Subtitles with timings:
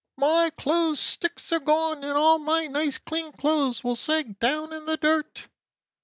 [0.17, 4.85] "My clothes sticks are gone and all my nice clean clothes will sag down in
[4.85, 5.47] the dirt!"